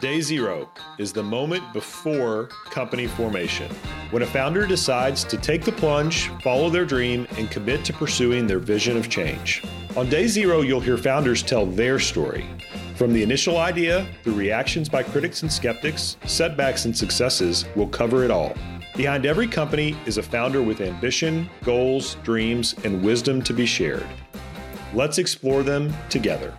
[0.00, 3.70] Day zero is the moment before company formation,
[4.12, 8.46] when a founder decides to take the plunge, follow their dream, and commit to pursuing
[8.46, 9.62] their vision of change.
[9.96, 12.46] On day zero, you'll hear founders tell their story.
[12.94, 18.24] From the initial idea through reactions by critics and skeptics, setbacks and successes, we'll cover
[18.24, 18.54] it all.
[18.96, 24.06] Behind every company is a founder with ambition, goals, dreams, and wisdom to be shared.
[24.94, 26.54] Let's explore them together.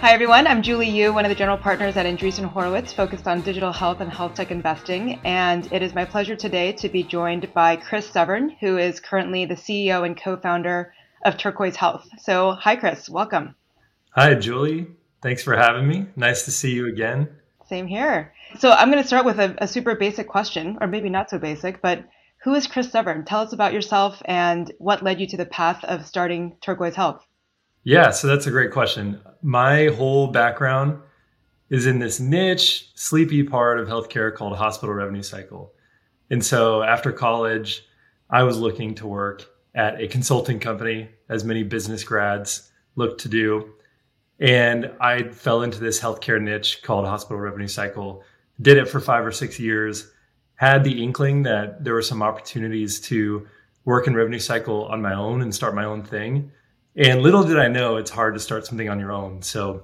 [0.00, 0.46] Hi, everyone.
[0.46, 4.00] I'm Julie Yu, one of the general partners at Andreessen Horowitz, focused on digital health
[4.00, 5.18] and health tech investing.
[5.24, 9.46] And it is my pleasure today to be joined by Chris Severn, who is currently
[9.46, 10.92] the CEO and co founder
[11.24, 12.06] of Turquoise Health.
[12.20, 13.08] So, hi, Chris.
[13.08, 13.56] Welcome.
[14.10, 14.86] Hi, Julie.
[15.22, 16.06] Thanks for having me.
[16.14, 17.28] Nice to see you again.
[17.66, 18.34] Same here.
[18.58, 21.38] So, I'm going to start with a, a super basic question, or maybe not so
[21.38, 22.04] basic, but
[22.44, 23.24] who is Chris Severn?
[23.24, 27.26] Tell us about yourself and what led you to the path of starting Turquoise Health.
[27.86, 29.20] Yeah, so that's a great question.
[29.46, 30.98] My whole background
[31.70, 35.72] is in this niche, sleepy part of healthcare called hospital revenue cycle.
[36.30, 37.86] And so after college,
[38.28, 43.28] I was looking to work at a consulting company, as many business grads look to
[43.28, 43.74] do.
[44.40, 48.24] And I fell into this healthcare niche called hospital revenue cycle,
[48.60, 50.10] did it for five or six years,
[50.56, 53.46] had the inkling that there were some opportunities to
[53.84, 56.50] work in revenue cycle on my own and start my own thing.
[56.96, 59.42] And little did I know it's hard to start something on your own.
[59.42, 59.82] So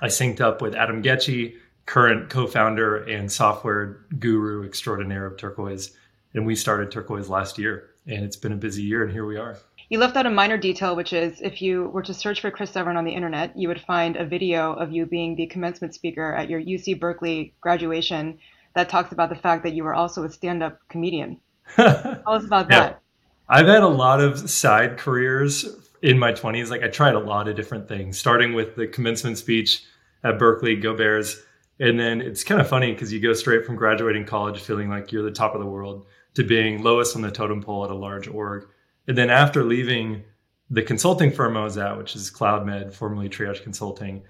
[0.00, 5.90] I synced up with Adam Getchie, current co-founder and software guru extraordinaire of Turquoise,
[6.34, 7.90] and we started Turquoise last year.
[8.06, 9.56] And it's been a busy year, and here we are.
[9.88, 12.70] You left out a minor detail, which is if you were to search for Chris
[12.70, 16.32] Severn on the internet, you would find a video of you being the commencement speaker
[16.32, 18.38] at your UC Berkeley graduation
[18.74, 21.40] that talks about the fact that you were also a stand-up comedian.
[21.76, 22.80] Tell us about yeah.
[22.80, 23.02] that.
[23.48, 25.64] I've had a lot of side careers
[26.02, 29.38] in my 20s, like I tried a lot of different things, starting with the commencement
[29.38, 29.84] speech
[30.24, 31.42] at Berkeley, Go Bears.
[31.78, 35.12] And then it's kind of funny because you go straight from graduating college feeling like
[35.12, 37.94] you're the top of the world to being lowest on the totem pole at a
[37.94, 38.68] large org.
[39.08, 40.24] And then after leaving
[40.70, 44.22] the consulting firm I was at, which is CloudMed, formerly Triage Consulting,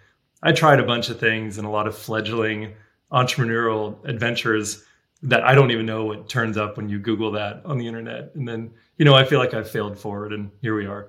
[0.43, 2.75] I tried a bunch of things and a lot of fledgling
[3.13, 4.85] entrepreneurial adventures
[5.23, 8.35] that I don't even know what turns up when you Google that on the internet.
[8.35, 11.09] And then, you know, I feel like I failed forward and here we are.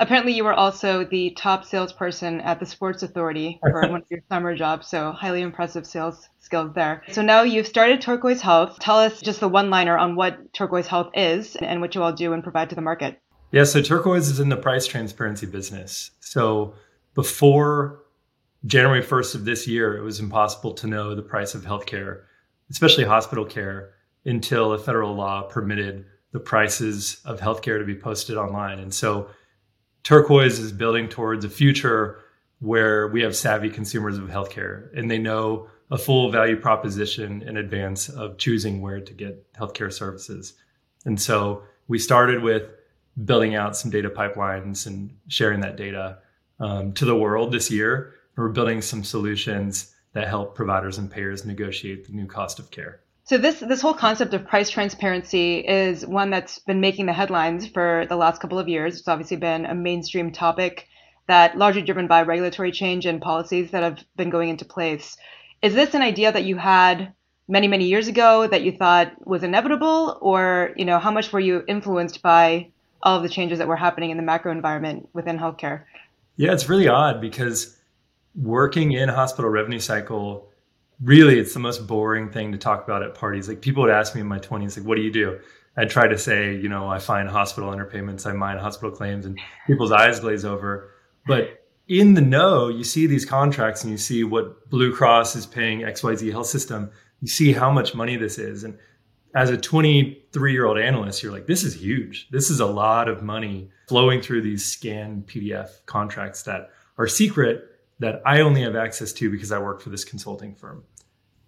[0.00, 4.20] Apparently, you were also the top salesperson at the Sports Authority for one of your
[4.30, 7.02] summer jobs, so highly impressive sales skills there.
[7.10, 8.78] So now you've started Turquoise Health.
[8.80, 12.14] Tell us just the one liner on what Turquoise Health is and what you all
[12.14, 13.20] do and provide to the market.
[13.52, 16.12] Yeah, so Turquoise is in the price transparency business.
[16.20, 16.72] So
[17.14, 18.00] before
[18.64, 22.22] January 1st of this year, it was impossible to know the price of healthcare,
[22.70, 23.90] especially hospital care,
[24.24, 28.78] until a federal law permitted the prices of healthcare to be posted online.
[28.78, 29.28] And so
[30.02, 32.18] Turquoise is building towards a future
[32.60, 37.56] where we have savvy consumers of healthcare and they know a full value proposition in
[37.56, 40.54] advance of choosing where to get healthcare services.
[41.04, 42.70] And so we started with
[43.24, 46.18] building out some data pipelines and sharing that data
[46.60, 48.14] um, to the world this year.
[48.36, 53.00] We're building some solutions that help providers and payers negotiate the new cost of care.
[53.30, 57.64] So this this whole concept of price transparency is one that's been making the headlines
[57.64, 58.98] for the last couple of years.
[58.98, 60.88] It's obviously been a mainstream topic
[61.28, 65.16] that largely driven by regulatory change and policies that have been going into place.
[65.62, 67.12] Is this an idea that you had
[67.46, 71.38] many many years ago that you thought was inevitable or, you know, how much were
[71.38, 75.38] you influenced by all of the changes that were happening in the macro environment within
[75.38, 75.84] healthcare?
[76.34, 77.78] Yeah, it's really odd because
[78.34, 80.49] working in hospital revenue cycle
[81.02, 83.48] really it's the most boring thing to talk about at parties.
[83.48, 85.38] Like people would ask me in my 20s, like, what do you do?
[85.76, 89.38] I'd try to say, you know, I find hospital underpayments, I mine hospital claims, and
[89.66, 90.90] people's eyes glaze over.
[91.26, 95.46] But in the know, you see these contracts and you see what Blue Cross is
[95.46, 96.90] paying XYZ health system.
[97.20, 98.64] You see how much money this is.
[98.64, 98.78] And
[99.34, 102.28] as a 23 year old analyst, you're like, this is huge.
[102.30, 107.69] This is a lot of money flowing through these scanned PDF contracts that are secret
[108.00, 110.84] that I only have access to because I work for this consulting firm.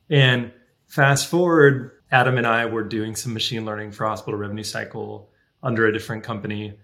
[0.08, 0.52] And
[0.86, 5.30] fast forward, Adam and I were doing some machine learning for hospital revenue cycle
[5.62, 6.78] under a different company.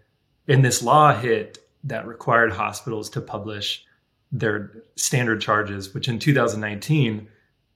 [0.48, 3.84] And this law hit that required hospitals to publish
[4.32, 7.28] their standard charges, which in 2019,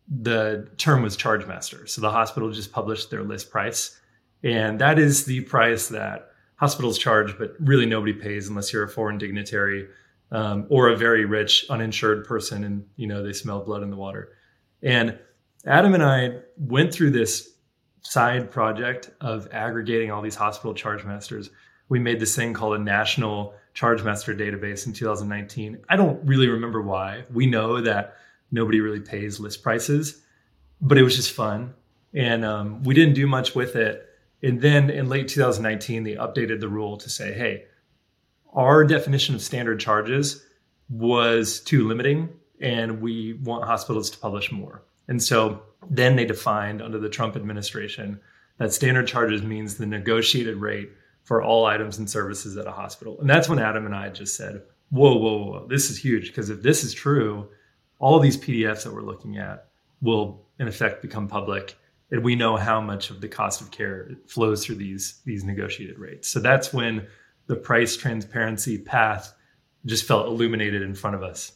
[0.09, 1.87] the term was charge master.
[1.87, 3.99] So the hospital just published their list price.
[4.43, 8.89] And that is the price that hospitals charge, but really nobody pays unless you're a
[8.89, 9.89] foreign dignitary
[10.33, 13.97] um, or a very rich uninsured person and you know they smell blood in the
[13.97, 14.33] water.
[14.83, 15.19] And
[15.65, 17.53] Adam and I went through this
[18.01, 21.51] side project of aggregating all these hospital charge masters.
[21.89, 25.85] We made this thing called a national charge master database in 2019.
[25.89, 27.25] I don't really remember why.
[27.33, 28.17] We know that
[28.51, 30.23] nobody really pays list prices,
[30.81, 31.75] but it was just fun.
[32.13, 34.09] And um, we didn't do much with it.
[34.43, 37.67] And then in late 2019, they updated the rule to say, hey,
[38.53, 40.45] our definition of standard charges
[40.89, 42.29] was too limiting,
[42.61, 44.83] and we want hospitals to publish more.
[45.09, 48.21] And so then they defined under the Trump administration
[48.59, 50.91] that standard charges means the negotiated rate
[51.25, 53.19] for all items and services at a hospital.
[53.21, 56.29] And that's when Adam and I just said, whoa, whoa, whoa, this is huge.
[56.29, 57.49] Because if this is true,
[57.99, 59.69] all these PDFs that we're looking at
[60.01, 61.77] will in effect become public.
[62.11, 65.99] And we know how much of the cost of care flows through these, these negotiated
[65.99, 66.29] rates.
[66.29, 67.07] So that's when
[67.47, 69.35] the price transparency path
[69.85, 71.53] just felt illuminated in front of us.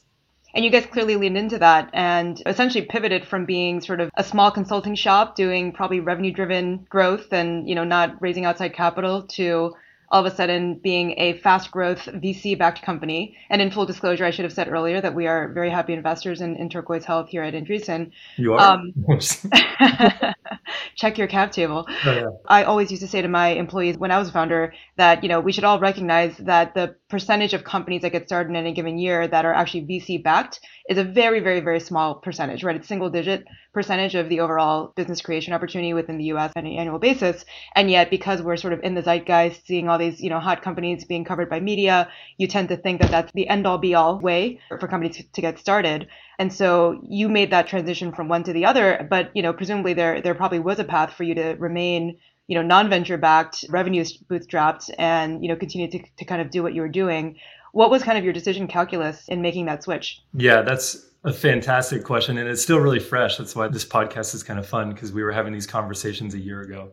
[0.54, 4.24] And you guys clearly leaned into that and essentially pivoted from being sort of a
[4.24, 9.24] small consulting shop doing probably revenue driven growth and, you know, not raising outside capital
[9.24, 9.74] to
[10.08, 13.36] all of a sudden being a fast growth VC backed company.
[13.50, 16.40] And in full disclosure, I should have said earlier that we are very happy investors
[16.40, 18.12] in, in Turquoise Health here at Andreessen.
[18.36, 18.60] You are?
[18.60, 18.94] Um,
[20.94, 21.86] check your cap table.
[21.88, 22.26] Oh, yeah.
[22.46, 25.28] I always used to say to my employees when I was a founder that, you
[25.28, 28.72] know, we should all recognize that the percentage of companies that get started in a
[28.72, 32.76] given year that are actually VC backed is a very, very, very small percentage, right?
[32.76, 36.72] It's single digit percentage of the overall business creation opportunity within the US on an
[36.72, 37.44] annual basis.
[37.74, 40.62] And yet, because we're sort of in the zeitgeist, seeing all these, you know, hot
[40.62, 43.94] companies being covered by media, you tend to think that that's the end all be
[43.94, 46.08] all way for companies to get started.
[46.38, 49.94] And so you made that transition from one to the other, but, you know, presumably
[49.94, 52.18] there, there probably was a path for you to remain
[52.48, 56.62] you know non-venture backed revenue bootstrapped and you know continue to, to kind of do
[56.62, 57.36] what you were doing
[57.76, 60.22] what was kind of your decision calculus in making that switch?
[60.32, 62.38] Yeah, that's a fantastic question.
[62.38, 63.36] And it's still really fresh.
[63.36, 66.38] That's why this podcast is kind of fun because we were having these conversations a
[66.38, 66.92] year ago.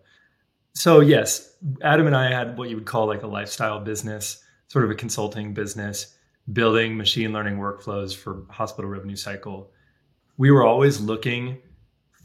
[0.74, 4.84] So, yes, Adam and I had what you would call like a lifestyle business, sort
[4.84, 6.18] of a consulting business,
[6.52, 9.72] building machine learning workflows for hospital revenue cycle.
[10.36, 11.60] We were always looking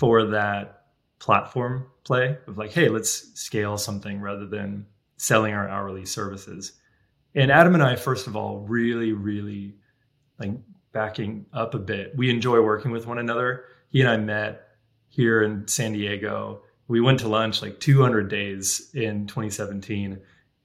[0.00, 0.86] for that
[1.20, 6.72] platform play of like, hey, let's scale something rather than selling our hourly services
[7.38, 9.76] and Adam and I, first of all, really, really
[10.40, 10.50] like
[10.92, 12.16] backing up a bit.
[12.16, 13.64] We enjoy working with one another.
[13.90, 14.70] He and I met
[15.08, 16.62] here in San Diego.
[16.88, 20.18] We went to lunch like 200 days in 2017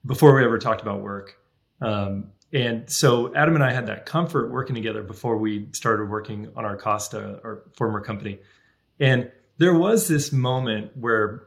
[0.04, 1.36] before we ever talked about work.
[1.80, 6.50] Um, and so Adam and I had that comfort working together before we started working
[6.56, 8.40] on our Costa, our former company.
[8.98, 11.46] And there was this moment where,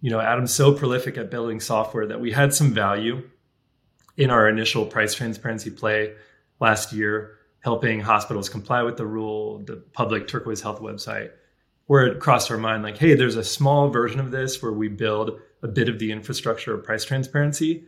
[0.00, 3.28] you know, Adam's so prolific at building software that we had some value
[4.18, 6.12] in our initial price transparency play
[6.60, 11.30] last year, helping hospitals comply with the rule, the public Turquoise Health website,
[11.86, 14.88] where it crossed our mind like, hey, there's a small version of this where we
[14.88, 17.84] build a bit of the infrastructure of price transparency,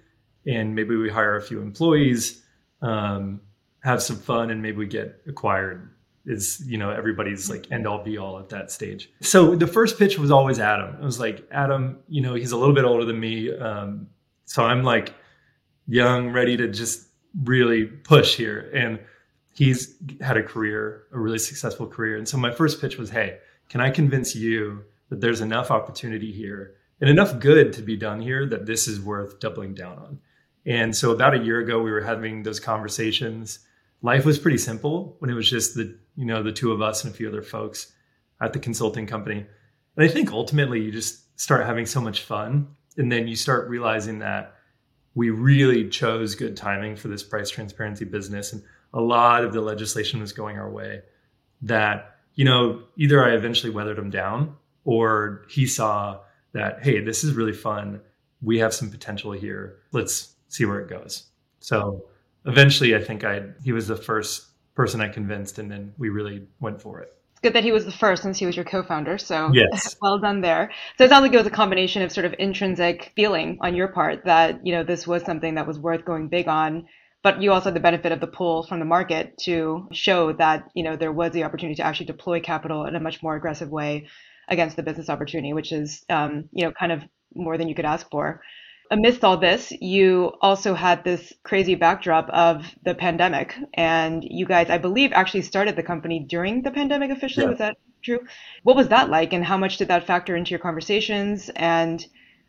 [0.47, 2.43] and maybe we hire a few employees,
[2.81, 3.41] um,
[3.81, 5.91] have some fun, and maybe we get acquired.
[6.27, 9.11] Is you know everybody's like end all be all at that stage.
[9.23, 10.94] So the first pitch was always Adam.
[10.97, 14.06] It was like Adam, you know, he's a little bit older than me, um,
[14.44, 15.15] so I'm like
[15.91, 17.09] young, ready to just
[17.45, 18.71] really push here.
[18.73, 19.01] And
[19.55, 22.17] he's had a career, a really successful career.
[22.17, 23.39] And so my first pitch was, hey,
[23.69, 28.21] can I convince you that there's enough opportunity here and enough good to be done
[28.21, 30.21] here that this is worth doubling down on?
[30.65, 33.59] And so about a year ago, we were having those conversations.
[34.03, 37.03] Life was pretty simple when it was just the, you know, the two of us
[37.03, 37.93] and a few other folks
[38.41, 39.45] at the consulting company.
[39.97, 42.69] And I think ultimately you just start having so much fun.
[42.97, 44.55] And then you start realizing that
[45.14, 48.52] we really chose good timing for this price transparency business.
[48.52, 48.62] And
[48.93, 51.02] a lot of the legislation was going our way
[51.62, 56.20] that, you know, either I eventually weathered him down or he saw
[56.52, 58.00] that, hey, this is really fun.
[58.43, 59.79] We have some potential here.
[59.93, 61.24] Let's see where it goes.
[61.60, 62.06] So
[62.46, 66.46] eventually I think I he was the first person I convinced and then we really
[66.60, 67.12] went for it
[67.43, 69.19] good that he was the first since he was your co-founder.
[69.19, 69.97] So yes.
[70.01, 70.70] well done there.
[70.99, 73.89] So it sounds like it was a combination of sort of intrinsic feeling on your
[73.89, 76.87] part that, you know, this was something that was worth going big on.
[77.23, 80.70] But you also had the benefit of the pull from the market to show that,
[80.75, 83.69] you know, there was the opportunity to actually deploy capital in a much more aggressive
[83.69, 84.09] way
[84.49, 87.03] against the business opportunity, which is, um, you know, kind of
[87.35, 88.41] more than you could ask for
[88.91, 93.55] amidst all this, you also had this crazy backdrop of the pandemic.
[93.75, 97.44] And you guys, I believe, actually started the company during the pandemic officially.
[97.44, 97.51] Yeah.
[97.51, 98.20] Was that true?
[98.65, 99.32] What was that like?
[99.32, 101.51] And how much did that factor into your conversations?
[101.55, 102.05] And,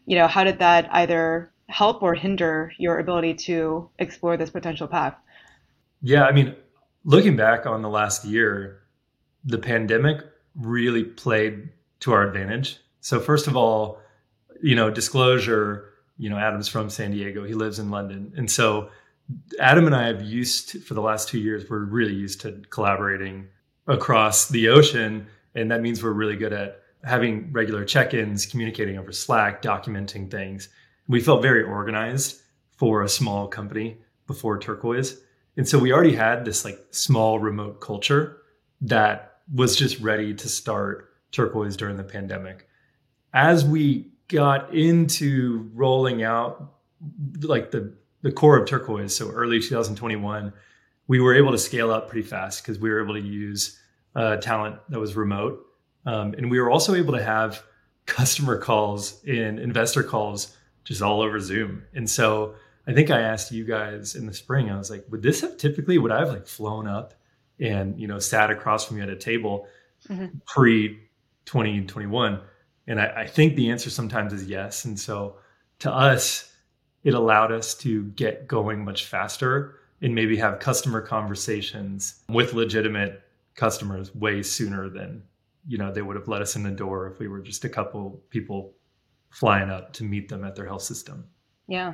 [0.06, 4.88] you know, how did that either help or hinder your ability to explore this potential
[4.88, 5.16] path?
[6.02, 6.56] Yeah, I mean,
[7.04, 8.82] looking back on the last year,
[9.44, 10.24] the pandemic
[10.56, 11.70] really played
[12.02, 12.80] to our advantage.
[13.00, 14.00] So, first of all,
[14.62, 15.91] you know, disclosure
[16.22, 17.44] you know, Adam's from San Diego.
[17.44, 18.32] He lives in London.
[18.38, 18.92] And so
[19.60, 22.62] Adam and I have used to, for the last two years, we're really used to
[22.70, 23.48] collaborating
[23.88, 25.26] across the ocean.
[25.56, 30.30] And that means we're really good at having regular check ins, communicating over Slack, documenting
[30.30, 30.70] things.
[31.08, 32.40] We felt very organized
[32.78, 33.98] for a small company
[34.28, 35.20] before Turquoise.
[35.58, 38.38] And so we already had this like small remote culture
[38.82, 42.68] that was just ready to start Turquoise during the pandemic.
[43.34, 46.74] As we got into rolling out
[47.42, 50.54] like the the core of Turquoise, so early 2021,
[51.08, 53.80] we were able to scale up pretty fast because we were able to use
[54.16, 55.66] uh, talent that was remote,
[56.06, 57.64] um, and we were also able to have
[58.06, 61.84] customer calls and investor calls just all over Zoom.
[61.94, 62.56] And so
[62.88, 65.58] I think I asked you guys in the spring, I was like, would this have
[65.58, 67.14] typically would I have like flown up
[67.60, 69.68] and you know sat across from you at a table
[70.08, 70.38] mm-hmm.
[70.46, 71.00] pre
[71.46, 72.40] 2021?
[72.92, 74.84] And I, I think the answer sometimes is yes.
[74.84, 75.38] And so
[75.80, 76.54] to us,
[77.06, 83.24] it allowed us to get going much faster and maybe have customer conversations with legitimate
[83.56, 85.24] customers way sooner than
[85.68, 87.70] you know they would have let us in the door if we were just a
[87.70, 88.74] couple people
[89.30, 91.26] flying up to meet them at their health system
[91.68, 91.94] yeah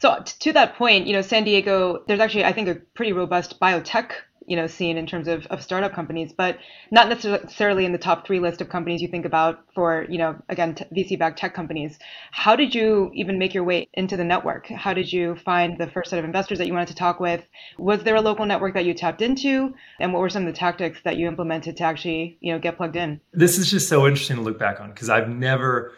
[0.00, 3.58] so to that point you know san diego there's actually i think a pretty robust
[3.60, 4.10] biotech
[4.48, 6.58] you know scene in terms of, of startup companies, but
[6.90, 10.36] not necessarily in the top three list of companies you think about for you know
[10.48, 11.98] again t- VC-backed tech companies.
[12.32, 14.66] How did you even make your way into the network?
[14.68, 17.44] How did you find the first set of investors that you wanted to talk with?
[17.78, 20.58] Was there a local network that you tapped into, and what were some of the
[20.58, 23.20] tactics that you implemented to actually you know get plugged in?
[23.32, 25.92] This is just so interesting to look back on because I've never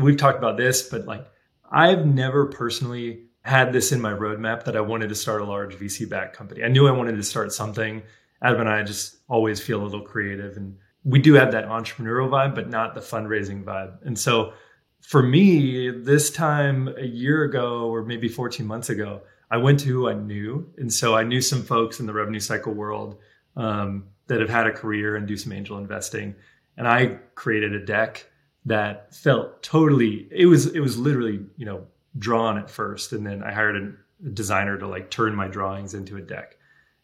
[0.00, 1.26] we've talked about this, but like
[1.70, 5.74] I've never personally had this in my roadmap that I wanted to start a large
[5.74, 6.62] VC backed company.
[6.62, 8.02] I knew I wanted to start something.
[8.40, 12.28] Adam and I just always feel a little creative and we do have that entrepreneurial
[12.28, 13.98] vibe, but not the fundraising vibe.
[14.04, 14.52] And so
[15.00, 19.88] for me, this time a year ago or maybe 14 months ago, I went to
[19.88, 20.72] who I knew.
[20.78, 23.18] And so I knew some folks in the revenue cycle world
[23.56, 26.36] um, that have had a career and do some angel investing.
[26.76, 28.26] And I created a deck
[28.64, 31.86] that felt totally, it was, it was literally, you know,
[32.18, 36.16] drawn at first, and then I hired a designer to like turn my drawings into
[36.16, 36.56] a deck.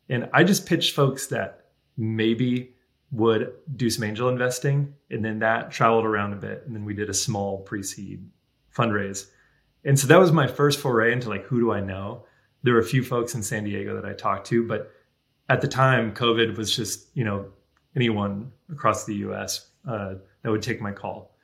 [0.09, 2.75] And I just pitched folks that maybe
[3.11, 6.95] would do some angel investing, and then that traveled around a bit, and then we
[6.95, 8.29] did a small pre-seed
[8.77, 9.27] fundraise.
[9.85, 12.25] And so that was my first foray into like who do I know?
[12.63, 14.91] There were a few folks in San Diego that I talked to, but
[15.49, 17.47] at the time, COVID was just you know
[17.97, 19.71] anyone across the U.S.
[19.87, 21.35] Uh, that would take my call.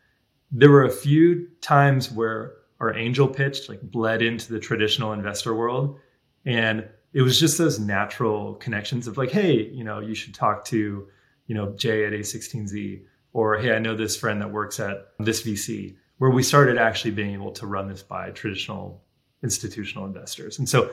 [0.51, 5.55] There were a few times where our angel pitch like bled into the traditional investor
[5.55, 5.99] world.
[6.45, 10.65] And it was just those natural connections of like hey you know you should talk
[10.67, 11.07] to
[11.47, 13.03] you know jay at a16z
[13.33, 17.13] or hey i know this friend that works at this vc where we started actually
[17.13, 19.03] being able to run this by traditional
[19.43, 20.59] institutional investors.
[20.59, 20.85] And so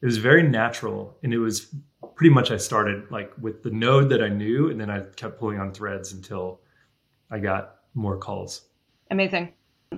[0.00, 1.74] it was very natural and it was
[2.14, 5.38] pretty much i started like with the node that i knew and then i kept
[5.38, 6.60] pulling on threads until
[7.30, 8.62] i got more calls.
[9.10, 9.52] Amazing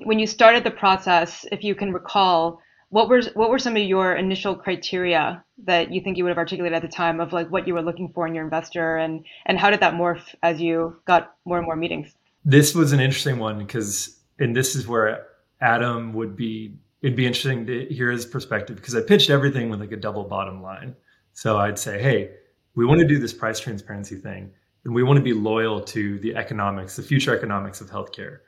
[0.04, 3.82] when you started the process, if you can recall, what were what were some of
[3.82, 7.49] your initial criteria that you think you would have articulated at the time of like
[7.50, 10.61] what you were looking for in your investor and and how did that morph as
[10.61, 12.14] you got more and more meetings?
[12.44, 15.26] This was an interesting one because and this is where
[15.61, 19.80] Adam would be it'd be interesting to hear his perspective because I pitched everything with
[19.80, 20.97] like a double bottom line.
[21.32, 22.32] So I'd say, hey,
[22.75, 24.50] we want to do this price transparency thing
[24.85, 28.38] and we want to be loyal to the economics, the future economics of healthcare.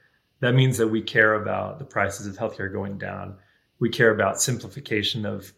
[0.42, 3.36] That means that we care about the prices of healthcare going down.
[3.78, 5.52] We care about simplification of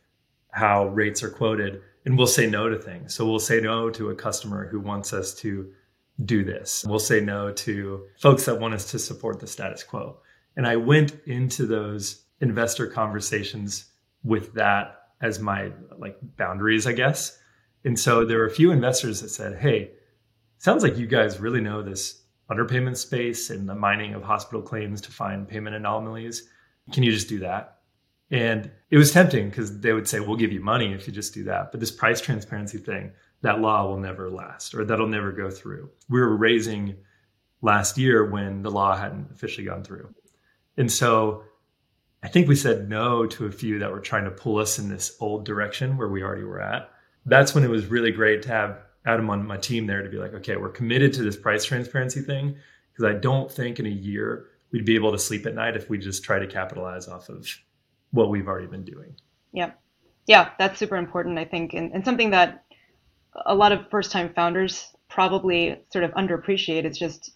[0.51, 3.15] how rates are quoted, and we'll say no to things.
[3.15, 5.73] So we'll say no to a customer who wants us to
[6.27, 6.85] do this.
[6.87, 10.19] We'll say no to folks that want us to support the status quo.
[10.55, 13.87] And I went into those investor conversations
[14.23, 17.39] with that as my like boundaries, I guess.
[17.87, 19.93] And so there were a few investors that said, "Hey,
[20.59, 25.01] sounds like you guys really know this underpayment space and the mining of hospital claims
[25.03, 26.49] to find payment anomalies.
[26.93, 27.79] Can you just do that?
[28.31, 31.35] And it was tempting because they would say, we'll give you money if you just
[31.35, 31.71] do that.
[31.71, 35.91] But this price transparency thing, that law will never last or that'll never go through.
[36.09, 36.97] We were raising
[37.63, 40.15] last year when the law hadn't officially gone through.
[40.77, 41.45] And so
[42.23, 44.89] I think we said no to a few that were trying to pull us in
[44.89, 46.91] this old direction where we already were at.
[47.27, 50.17] That's when it was really great to have Adam on my team there to be
[50.17, 52.57] like, okay, we're committed to this price transparency thing
[52.93, 55.91] because I don't think in a year we'd be able to sleep at night if
[55.91, 57.47] we just try to capitalize off of
[58.11, 59.15] what we've already been doing.
[59.53, 59.73] Yeah.
[60.27, 62.65] Yeah, that's super important, I think, and, and something that
[63.45, 67.31] a lot of first time founders probably sort of underappreciate is just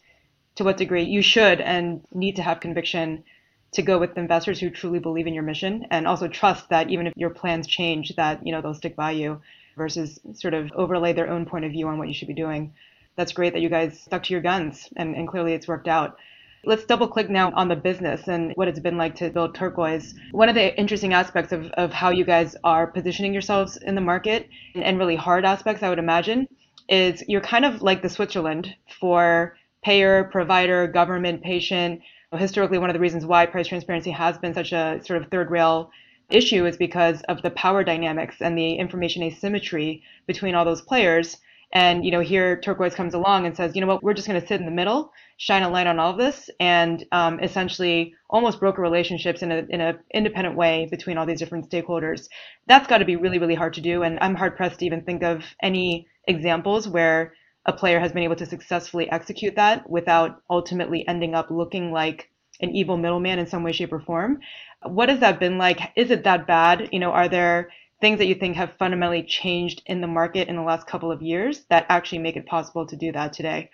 [0.55, 3.25] to what degree you should and need to have conviction
[3.73, 7.07] to go with investors who truly believe in your mission and also trust that even
[7.07, 9.41] if your plans change that you know they'll stick by you
[9.79, 12.75] versus sort of overlay their own point of view on what you should be doing.
[13.17, 16.19] that's great that you guys stuck to your guns and, and clearly it's worked out.
[16.65, 20.15] Let's double click now on the business and what it's been like to build Turquoise.
[20.33, 24.01] One of the interesting aspects of, of how you guys are positioning yourselves in the
[24.01, 26.49] market and, and really hard aspects, I would imagine,
[26.89, 32.01] is you're kind of like the Switzerland for payer, provider, government, patient.
[32.33, 35.51] Historically, one of the reasons why price transparency has been such a sort of third
[35.51, 35.91] rail
[36.31, 41.39] issue is because of the power dynamics and the information asymmetry between all those players.
[41.73, 44.41] And you know, here Turquoise comes along and says, you know what, we're just going
[44.41, 48.15] to sit in the middle, shine a light on all of this, and um, essentially
[48.31, 52.29] almost broker relationships in a in a independent way between all these different stakeholders.
[52.67, 55.03] That's got to be really really hard to do, and I'm hard pressed to even
[55.03, 57.35] think of any examples where
[57.67, 62.31] a player has been able to successfully execute that without ultimately ending up looking like
[62.61, 64.41] an evil middleman in some way, shape, or form.
[64.83, 65.81] What has that been like?
[65.97, 66.89] Is it that bad?
[66.93, 67.71] You know, are there
[68.01, 71.21] things that you think have fundamentally changed in the market in the last couple of
[71.21, 73.71] years that actually make it possible to do that today?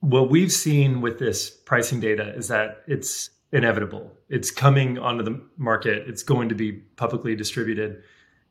[0.00, 4.12] What we've seen with this pricing data is that it's inevitable.
[4.28, 6.06] It's coming onto the market.
[6.08, 8.02] It's going to be publicly distributed.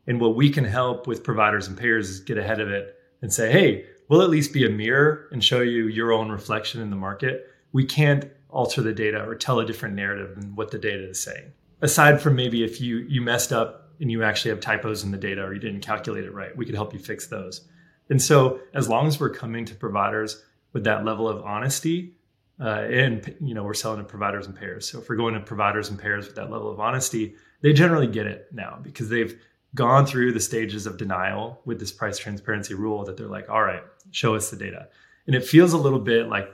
[0.08, 3.32] And what we can help with providers and payers is get ahead of it and
[3.32, 6.90] say, hey, we'll at least be a mirror and show you your own reflection in
[6.90, 7.48] the market.
[7.72, 11.22] We can't alter the data or tell a different narrative than what the data is
[11.22, 11.52] saying.
[11.84, 15.18] Aside from maybe if you you messed up and you actually have typos in the
[15.18, 17.68] data or you didn't calculate it right, we could help you fix those.
[18.10, 22.16] And so as long as we're coming to providers with that level of honesty,
[22.60, 24.90] uh, and you know we're selling to providers and payers.
[24.90, 28.08] So if we're going to providers and payers with that level of honesty, they generally
[28.08, 29.38] get it now because they've
[29.75, 33.62] gone through the stages of denial with this price transparency rule that they're like, all
[33.62, 34.88] right, show us the data.
[35.28, 36.54] And it feels a little bit like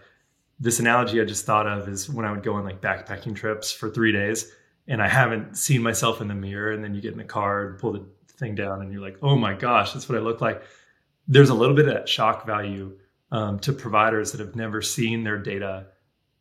[0.59, 3.71] this analogy I just thought of is when I would go on like backpacking trips
[3.71, 4.51] for three days
[4.89, 6.71] and I haven't seen myself in the mirror.
[6.73, 9.17] And then you get in the car and pull the thing down and you're like,
[9.21, 10.63] oh my gosh, that's what I look like.
[11.27, 12.97] There's a little bit of that shock value
[13.31, 15.85] um, to providers that have never seen their data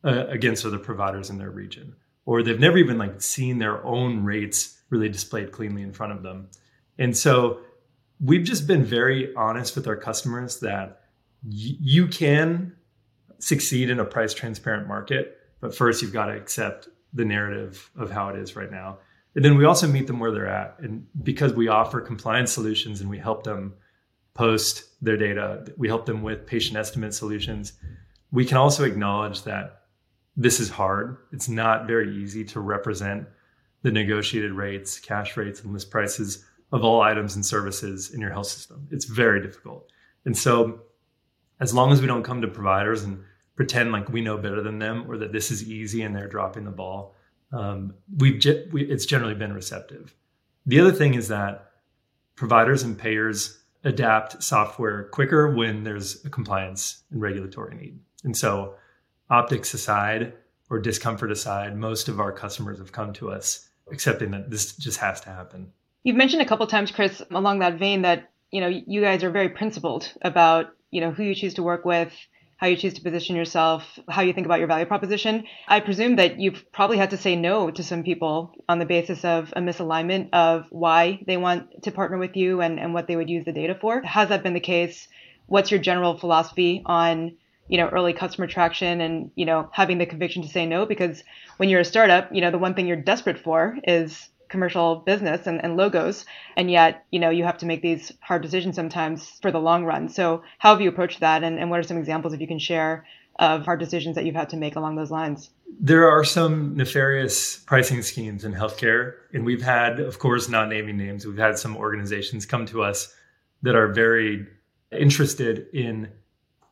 [0.03, 4.23] uh, against other providers in their region, or they've never even like seen their own
[4.23, 6.47] rates really displayed cleanly in front of them.
[6.97, 7.59] And so
[8.19, 11.01] we've just been very honest with our customers that
[11.43, 12.75] y- you can
[13.37, 18.11] succeed in a price transparent market, but first you've got to accept the narrative of
[18.11, 18.99] how it is right now.
[19.35, 20.77] And then we also meet them where they're at.
[20.79, 23.73] And because we offer compliance solutions and we help them
[24.33, 27.73] post their data, we help them with patient estimate solutions,
[28.31, 29.83] we can also acknowledge that
[30.35, 31.17] this is hard.
[31.31, 33.27] It's not very easy to represent
[33.81, 38.31] the negotiated rates, cash rates, and list prices of all items and services in your
[38.31, 38.87] health system.
[38.91, 39.89] It's very difficult.
[40.25, 40.81] And so,
[41.59, 43.23] as long as we don't come to providers and
[43.59, 46.63] pretend like we know better than them or that this is easy and they're dropping
[46.63, 47.13] the ball,
[47.51, 50.15] um, we've ge- we, it's generally been receptive.
[50.65, 51.71] The other thing is that
[52.37, 57.99] providers and payers adapt software quicker when there's a compliance and regulatory need.
[58.23, 58.75] And so,
[59.29, 60.35] optics aside
[60.69, 64.99] or discomfort aside, most of our customers have come to us accepting that this just
[64.99, 65.73] has to happen.
[66.03, 69.31] You've mentioned a couple times, Chris, along that vein that you know you guys are
[69.31, 72.13] very principled about you know who you choose to work with,
[72.59, 75.45] how you choose to position yourself, how you think about your value proposition.
[75.67, 79.23] I presume that you've probably had to say no to some people on the basis
[79.23, 83.15] of a misalignment of why they want to partner with you and, and what they
[83.15, 84.01] would use the data for.
[84.01, 85.07] Has that been the case?
[85.47, 87.37] What's your general philosophy on
[87.69, 91.23] you know early customer traction and you know having the conviction to say no because
[91.57, 95.47] when you're a startup you know the one thing you're desperate for is commercial business
[95.47, 96.25] and, and logos
[96.57, 99.85] and yet you know you have to make these hard decisions sometimes for the long
[99.85, 100.09] run.
[100.09, 102.59] So how have you approached that and, and what are some examples if you can
[102.59, 103.05] share
[103.37, 105.49] of hard decisions that you've had to make along those lines?
[105.79, 110.97] There are some nefarious pricing schemes in healthcare and we've had of course not naming
[110.97, 113.15] names we've had some organizations come to us
[113.61, 114.47] that are very
[114.91, 116.11] interested in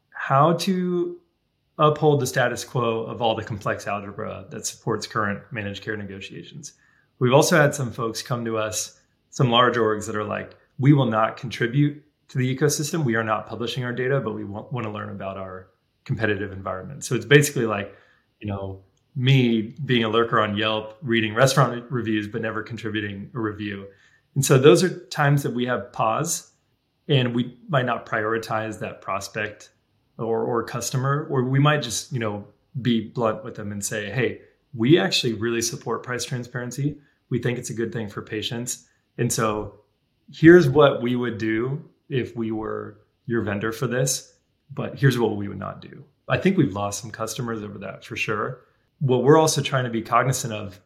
[0.09, 1.19] how to
[1.77, 6.73] uphold the status quo of all the complex algebra that supports current managed care negotiations
[7.19, 8.99] We've also had some folks come to us,
[9.29, 13.03] some large orgs that are like, we will not contribute to the ecosystem.
[13.03, 15.69] We are not publishing our data, but we want, want to learn about our
[16.05, 17.03] competitive environment.
[17.03, 17.95] So it's basically like,
[18.39, 18.83] you know,
[19.15, 23.87] me being a lurker on Yelp, reading restaurant reviews, but never contributing a review.
[24.35, 26.51] And so those are times that we have pause
[27.07, 29.71] and we might not prioritize that prospect
[30.19, 32.45] or, or customer, or we might just, you know,
[32.81, 34.41] be blunt with them and say, hey,
[34.73, 36.99] we actually really support price transparency.
[37.29, 38.87] We think it's a good thing for patients.
[39.17, 39.79] And so
[40.31, 44.33] here's what we would do if we were your vendor for this,
[44.73, 46.03] but here's what we would not do.
[46.29, 48.61] I think we've lost some customers over that for sure.
[48.99, 50.79] What we're also trying to be cognizant of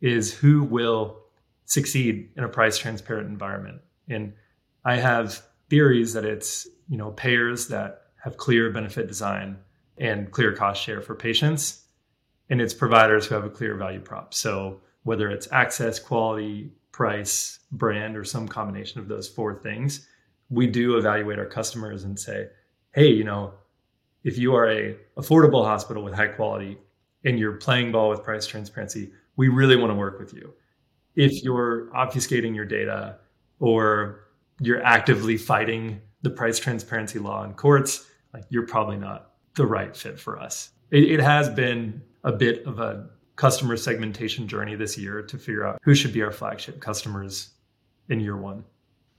[0.00, 1.18] is who will
[1.64, 3.80] succeed in a price transparent environment.
[4.08, 4.34] And
[4.84, 9.58] I have theories that it's, you know, payers that have clear benefit design
[9.96, 11.84] and clear cost share for patients,
[12.50, 14.34] and it's providers who have a clear value prop.
[14.34, 20.06] So whether it's access, quality, price, brand, or some combination of those four things,
[20.50, 22.48] we do evaluate our customers and say,
[22.94, 23.54] hey, you know,
[24.24, 26.78] if you are a affordable hospital with high quality
[27.24, 30.52] and you're playing ball with price transparency, we really want to work with you.
[31.16, 33.18] If you're obfuscating your data
[33.58, 34.28] or
[34.60, 39.96] you're actively fighting the price transparency law in courts, like you're probably not the right
[39.96, 40.70] fit for us.
[40.90, 45.66] It, it has been a bit of a customer segmentation journey this year to figure
[45.66, 47.50] out who should be our flagship customers
[48.08, 48.64] in year one.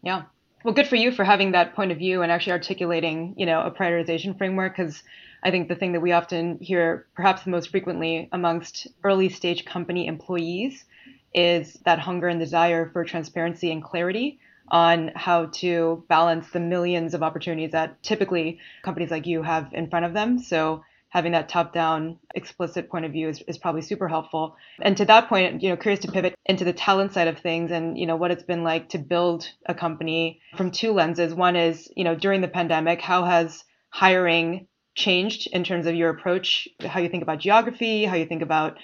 [0.02, 0.24] Yeah.
[0.64, 3.62] Well, good for you for having that point of view and actually articulating, you know,
[3.62, 5.04] a prioritization framework because
[5.44, 9.66] I think the thing that we often hear perhaps the most frequently amongst early stage
[9.66, 10.86] company employees
[11.34, 17.14] is that hunger and desire for transparency and clarity on how to balance the millions
[17.14, 20.40] of opportunities that typically companies like you have in front of them.
[20.40, 24.56] So having that top down explicit point of view is, is probably super helpful.
[24.82, 27.70] And to that point, you know, curious to pivot into the talent side of things
[27.70, 31.32] and, you know, what it's been like to build a company from two lenses.
[31.32, 36.10] One is, you know, during the pandemic, how has hiring changed in terms of your
[36.10, 38.80] approach, how you think about geography, how you think about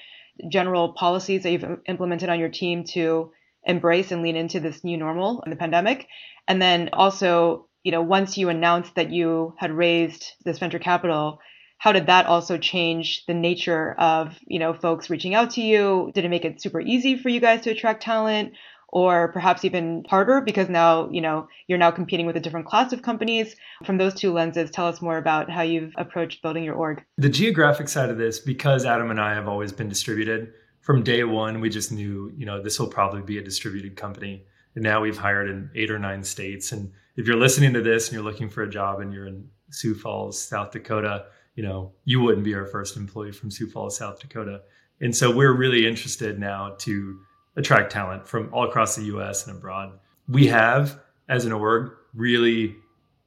[0.51, 3.31] general policies that you've implemented on your team to
[3.63, 6.05] embrace and lean into this new normal in the pandemic.
[6.47, 11.39] And then also, you know, once you announced that you had raised this venture capital,
[11.79, 16.11] how did that also change the nature of, you know, folks reaching out to you?
[16.13, 18.53] Did it make it super easy for you guys to attract talent?
[18.91, 22.91] or perhaps even harder because now you know you're now competing with a different class
[22.91, 26.73] of companies from those two lenses tell us more about how you've approached building your
[26.73, 30.51] org the geographic side of this because adam and i have always been distributed
[30.89, 34.45] from day one, we just knew, you know, this will probably be a distributed company.
[34.73, 36.71] And now we've hired in eight or nine states.
[36.71, 39.49] And if you're listening to this and you're looking for a job and you're in
[39.69, 41.25] Sioux Falls, South Dakota,
[41.59, 44.61] you know, you wouldn't be our first employee from Sioux Falls, South Dakota.
[45.01, 47.19] And so we're really interested now to
[47.57, 49.99] attract talent from all across the US and abroad.
[50.29, 52.77] We have, as an org, really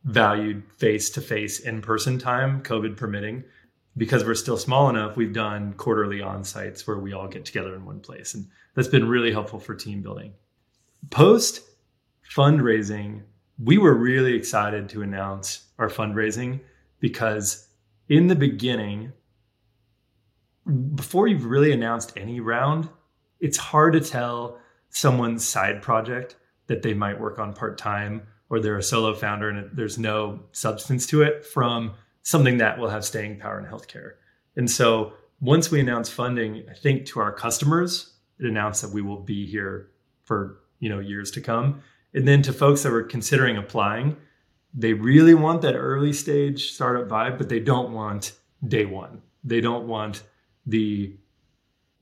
[0.05, 3.45] valued face to face in person time, COVID permitting
[3.99, 7.75] because we're still small enough, we've done quarterly on sites where we all get together
[7.75, 8.33] in one place.
[8.33, 10.33] And that's been really helpful for team building.
[11.11, 11.61] Post
[12.35, 13.25] fundraising,
[13.63, 16.61] we were really excited to announce our fundraising
[16.99, 17.69] because
[18.13, 19.11] in the beginning,
[20.95, 22.91] before you've really announced any round,
[23.41, 24.59] it's hard to tell
[24.91, 29.49] someone's side project that they might work on part time or they're a solo founder
[29.49, 34.11] and there's no substance to it from something that will have staying power in healthcare.
[34.57, 39.01] And so once we announce funding, I think to our customers, it announced that we
[39.01, 39.89] will be here
[40.25, 41.81] for you know years to come.
[42.13, 44.19] And then to folks that were considering applying,
[44.75, 48.33] they really want that early stage startup vibe, but they don't want
[48.67, 49.23] day one.
[49.45, 50.23] They don't want
[50.67, 51.17] the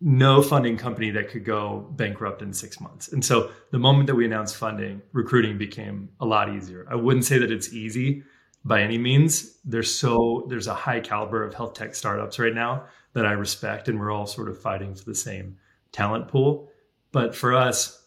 [0.00, 3.09] no funding company that could go bankrupt in six months.
[3.12, 6.87] And so the moment that we announced funding, recruiting became a lot easier.
[6.90, 8.22] I wouldn't say that it's easy
[8.64, 9.59] by any means.
[9.64, 13.88] There's so there's a high caliber of health tech startups right now that I respect,
[13.88, 15.59] and we're all sort of fighting for the same
[15.92, 16.70] talent pool.
[17.12, 18.06] But for us,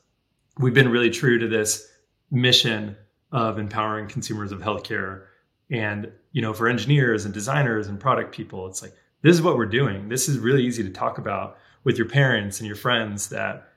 [0.58, 1.88] we've been really true to this
[2.32, 2.95] mission
[3.34, 5.24] of empowering consumers of healthcare.
[5.69, 8.93] And you know, for engineers and designers and product people, it's like
[9.24, 10.08] this is what we're doing.
[10.08, 13.69] This is really easy to talk about with your parents and your friends that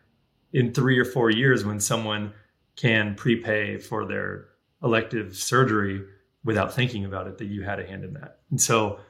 [0.52, 2.32] in three or four years when someone
[2.76, 4.48] can prepay for their
[4.82, 6.04] elective surgery
[6.44, 8.40] without thinking about it that you had a hand in that.
[8.50, 9.00] And so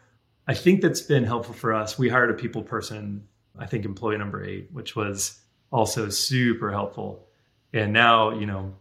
[0.47, 1.99] I think that's been helpful for us.
[1.99, 3.27] We hired a people person,
[3.59, 5.41] I think employee number eight, which was
[5.73, 7.27] also super helpful.
[7.73, 8.77] And now, you know,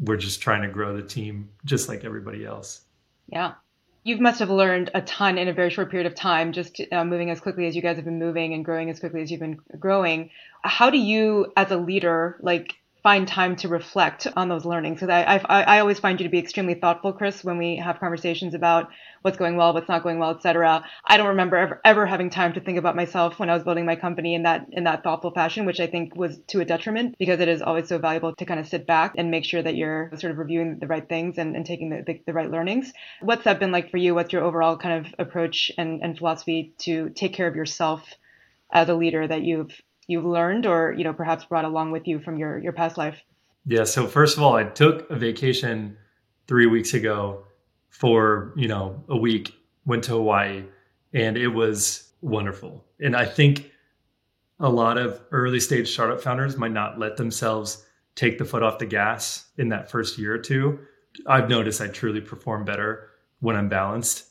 [0.00, 2.82] we're just trying to grow the team just like everybody else.
[3.28, 3.54] Yeah.
[4.04, 7.04] You must have learned a ton in a very short period of time, just uh,
[7.04, 9.40] moving as quickly as you guys have been moving and growing as quickly as you've
[9.40, 10.30] been growing.
[10.62, 12.74] How do you, as a leader, like
[13.06, 14.98] find time to reflect on those learnings.
[14.98, 18.00] Because I, I, I always find you to be extremely thoughtful, Chris, when we have
[18.00, 18.88] conversations about
[19.22, 20.84] what's going well, what's not going well, etc.
[21.04, 23.86] I don't remember ever, ever having time to think about myself when I was building
[23.86, 27.14] my company in that in that thoughtful fashion, which I think was to a detriment
[27.16, 29.76] because it is always so valuable to kind of sit back and make sure that
[29.76, 32.92] you're sort of reviewing the right things and, and taking the, the, the right learnings.
[33.20, 34.16] What's that been like for you?
[34.16, 38.02] What's your overall kind of approach and, and philosophy to take care of yourself
[38.72, 42.20] as a leader that you've you've learned or you know perhaps brought along with you
[42.20, 43.22] from your your past life?
[43.66, 45.96] Yeah so first of all i took a vacation
[46.46, 47.44] three weeks ago
[47.88, 50.64] for you know a week went to hawaii
[51.12, 52.84] and it was wonderful.
[53.00, 53.70] And i think
[54.58, 58.78] a lot of early stage startup founders might not let themselves take the foot off
[58.78, 60.78] the gas in that first year or two.
[61.26, 64.24] I've noticed i truly perform better when I'm balanced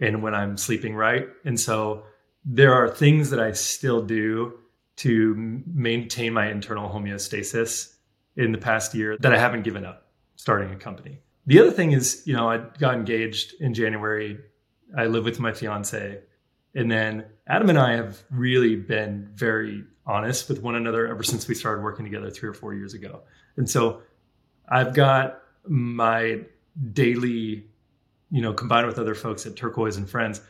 [0.00, 1.28] and when I'm sleeping right.
[1.44, 2.04] And so
[2.44, 4.58] there are things that I still do
[4.96, 7.94] to maintain my internal homeostasis
[8.36, 11.18] in the past year that I haven't given up starting a company.
[11.46, 14.38] The other thing is, you know, I got engaged in January.
[14.96, 16.20] I live with my fiance.
[16.74, 21.48] And then Adam and I have really been very honest with one another ever since
[21.48, 23.22] we started working together three or four years ago.
[23.56, 24.02] And so
[24.68, 26.40] I've got my
[26.92, 27.66] daily,
[28.30, 30.40] you know, combined with other folks at Turquoise and Friends,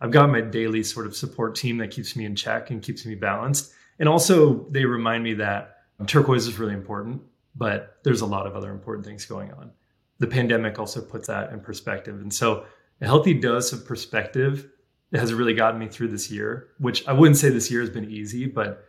[0.00, 3.04] I've got my daily sort of support team that keeps me in check and keeps
[3.04, 3.72] me balanced.
[4.00, 7.22] And also, they remind me that turquoise is really important,
[7.54, 9.70] but there's a lot of other important things going on.
[10.18, 12.20] The pandemic also puts that in perspective.
[12.20, 12.64] And so,
[13.00, 14.68] a healthy dose of perspective
[15.12, 18.10] has really gotten me through this year, which I wouldn't say this year has been
[18.10, 18.84] easy, but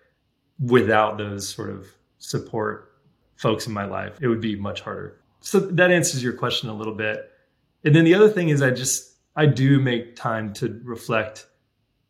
[0.60, 1.88] without those sort of
[2.20, 2.94] support
[3.36, 5.20] folks in my life, it would be much harder.
[5.42, 7.32] So that answers your question a little bit.
[7.84, 11.48] And then the other thing is I just I do make time to reflect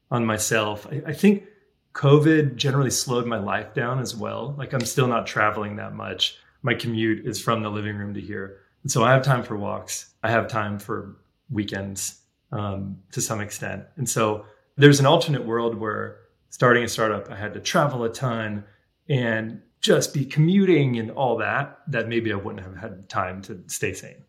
[0.09, 0.85] on myself.
[0.91, 1.45] I, I think
[1.93, 4.55] COVID generally slowed my life down as well.
[4.57, 6.37] Like I'm still not traveling that much.
[6.61, 8.59] My commute is from the living room to here.
[8.83, 10.13] And so I have time for walks.
[10.23, 11.17] I have time for
[11.49, 13.83] weekends um, to some extent.
[13.97, 14.45] And so
[14.77, 16.17] there's an alternate world where
[16.49, 18.63] starting a startup, I had to travel a ton
[19.09, 23.63] and just be commuting and all that, that maybe I wouldn't have had time to
[23.67, 24.23] stay sane.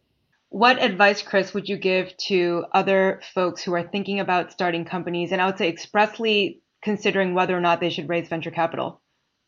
[0.48, 5.32] What advice, Chris, would you give to other folks who are thinking about starting companies
[5.32, 9.00] and I would say expressly considering whether or not they should raise venture capital?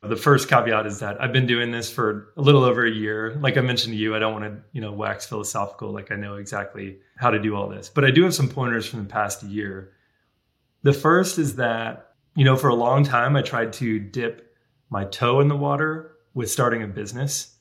[0.02, 3.36] The first caveat is that I've been doing this for a little over a year.
[3.40, 6.16] Like I mentioned to you, I don't want to, you know, wax philosophical like I
[6.16, 7.88] know exactly how to do all this.
[7.88, 9.92] But I do have some pointers from the past year.
[10.82, 14.54] The first is that, you know, for a long time I tried to dip
[14.90, 17.56] my toe in the water with starting a business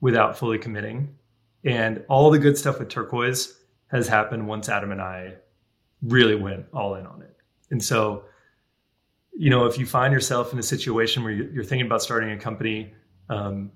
[0.00, 1.16] without fully committing.
[1.64, 5.34] And all the good stuff with turquoise has happened once Adam and I
[6.02, 7.36] really went all in on it.
[7.70, 8.24] And so
[9.36, 12.38] you know, if you find yourself in a situation where you're thinking about starting a
[12.38, 12.92] company
[13.28, 13.72] um,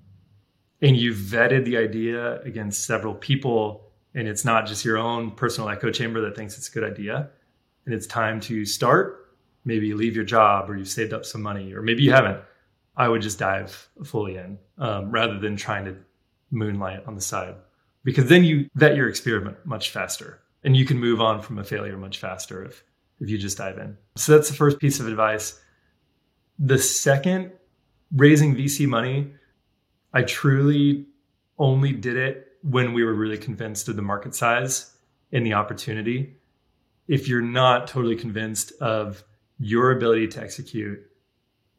[0.81, 5.69] and you've vetted the idea against several people, and it's not just your own personal
[5.69, 7.29] echo chamber that thinks it's a good idea,
[7.85, 11.41] and it's time to start, maybe you leave your job or you've saved up some
[11.41, 12.39] money, or maybe you haven't,
[12.95, 15.95] I would just dive fully in um, rather than trying to
[16.51, 17.55] moonlight on the side.
[18.03, 21.63] Because then you vet your experiment much faster and you can move on from a
[21.63, 22.83] failure much faster if
[23.19, 23.97] if you just dive in.
[24.15, 25.59] So that's the first piece of advice.
[26.57, 27.51] The second,
[28.15, 29.31] raising VC money,
[30.13, 31.05] I truly
[31.57, 34.93] only did it when we were really convinced of the market size
[35.31, 36.35] and the opportunity.
[37.07, 39.23] If you're not totally convinced of
[39.59, 40.99] your ability to execute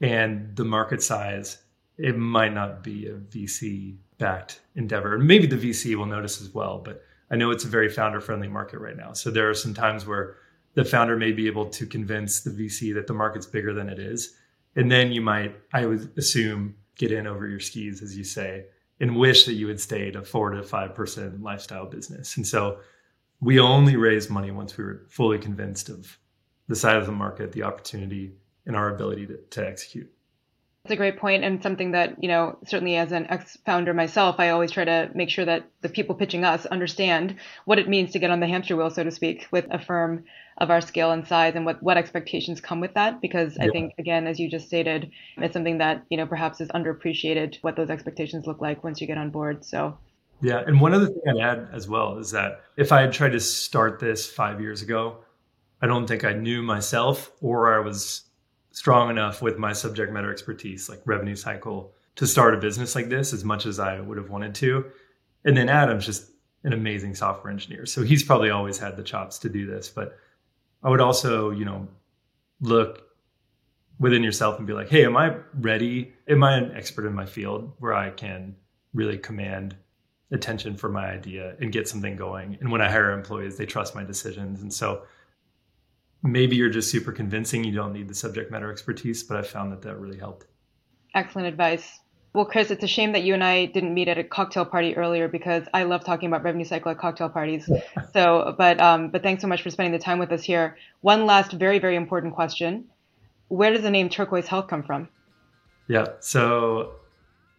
[0.01, 1.59] and the market size,
[1.99, 5.19] it might not be a VC backed endeavor.
[5.19, 8.49] Maybe the VC will notice as well, but I know it's a very founder friendly
[8.49, 9.13] market right now.
[9.13, 10.37] So there are some times where
[10.75, 13.99] the founder may be able to convince the VC that the market's bigger than it
[13.99, 14.35] is.
[14.77, 18.67] And then you might, I would assume, get in over your skis, as you say,
[19.01, 22.37] and wish that you had stayed a four to five percent lifestyle business.
[22.37, 22.79] And so
[23.41, 26.19] we only raised money once we were fully convinced of
[26.69, 28.33] the size of the market, the opportunity,
[28.67, 30.13] and our ability to, to execute.
[30.85, 34.51] That's a great point and something that, you know, certainly as an ex-founder myself, I
[34.51, 38.19] always try to make sure that the people pitching us understand what it means to
[38.19, 40.25] get on the hamster wheel, so to speak, with a firm
[40.61, 43.21] of our scale and size and what, what expectations come with that.
[43.21, 43.65] Because yeah.
[43.65, 47.57] I think, again, as you just stated, it's something that, you know, perhaps is underappreciated
[47.63, 49.65] what those expectations look like once you get on board.
[49.65, 49.99] So
[50.43, 50.63] yeah.
[50.67, 53.41] And one other thing I'd add as well is that if I had tried to
[53.41, 55.19] start this five years ago,
[55.83, 58.23] I don't think I knew myself or I was
[58.71, 63.09] strong enough with my subject matter expertise, like revenue cycle, to start a business like
[63.09, 64.85] this as much as I would have wanted to.
[65.45, 66.31] And then Adam's just
[66.65, 67.87] an amazing software engineer.
[67.87, 69.89] So he's probably always had the chops to do this.
[69.89, 70.19] But
[70.83, 71.89] I would also, you know,
[72.61, 73.07] look
[73.99, 76.13] within yourself and be like, hey, am I ready?
[76.27, 78.57] Am I an expert in my field where I can
[78.95, 79.77] really command
[80.33, 82.57] attention for my idea and get something going?
[82.61, 84.63] And when I hire employees, they trust my decisions.
[84.63, 85.03] And so
[86.23, 87.63] maybe you're just super convincing.
[87.63, 90.47] You don't need the subject matter expertise, but I found that that really helped.
[91.15, 92.00] Excellent advice.
[92.33, 94.97] Well, Chris, it's a shame that you and I didn't meet at a cocktail party
[94.97, 97.69] earlier because I love talking about revenue cycle at cocktail parties.
[98.13, 100.77] so, but um, but thanks so much for spending the time with us here.
[101.01, 102.85] One last very very important question:
[103.49, 105.09] Where does the name Turquoise Health come from?
[105.89, 106.93] Yeah, so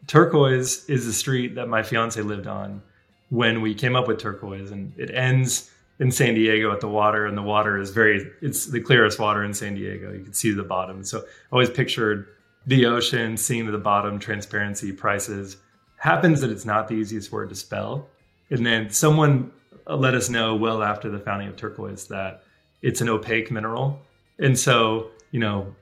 [0.07, 2.81] Turquoise is the street that my fiance lived on
[3.29, 7.25] when we came up with Turquoise, and it ends in San Diego at the water,
[7.25, 10.13] and the water is very it's the clearest water in San Diego.
[10.13, 11.03] You can see the bottom.
[11.03, 12.27] So I always pictured
[12.65, 15.58] the ocean, seeing the bottom, transparency, prices.
[15.97, 18.08] Happens that it's not the easiest word to spell.
[18.50, 19.52] And then someone
[19.88, 22.43] let us know well after the founding of turquoise that
[22.82, 24.00] it's an opaque mineral.
[24.39, 25.76] And so, you know,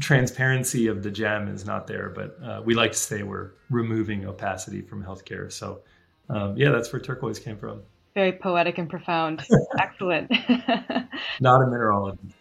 [0.00, 4.26] transparency of the gem is not there, but uh, we like to say we're removing
[4.26, 5.50] opacity from healthcare.
[5.50, 5.80] So,
[6.28, 7.82] um, yeah, that's where turquoise came from.
[8.14, 9.44] Very poetic and profound.
[9.78, 10.30] Excellent.
[11.40, 12.32] not a mineralogist.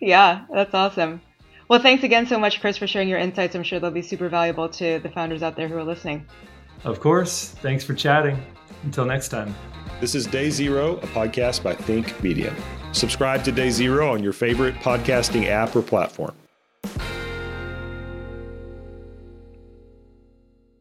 [0.00, 1.20] Yeah, that's awesome.
[1.70, 3.54] Well, thanks again so much, Chris, for sharing your insights.
[3.54, 6.26] I'm sure they'll be super valuable to the founders out there who are listening.
[6.82, 7.50] Of course.
[7.62, 8.42] Thanks for chatting.
[8.82, 9.54] Until next time.
[10.00, 12.52] This is Day Zero, a podcast by Think Media.
[12.90, 16.34] Subscribe to Day Zero on your favorite podcasting app or platform.